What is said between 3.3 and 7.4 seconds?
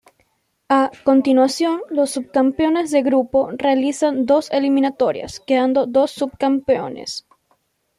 realizan dos eliminatorias, quedando dos subcampeones.